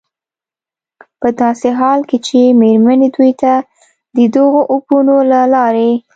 په 1.21 1.27
داسې 1.41 1.69
حال 1.79 1.99
کې 2.09 2.17
چې 2.27 2.39
مېرمنې 2.61 3.09
دوی 3.15 3.31
ته 3.41 3.53
د 4.15 4.17
دغو 4.35 4.61
اپونو 4.75 5.15
له 5.31 5.41
لارې 5.53 5.91